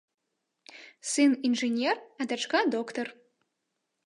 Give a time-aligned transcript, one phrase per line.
[1.11, 3.07] Сын інжынер, а дачка доктар.